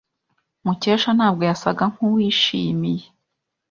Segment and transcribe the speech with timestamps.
[0.65, 3.05] Mukesha ntabwo yasaga nkuwishimiye.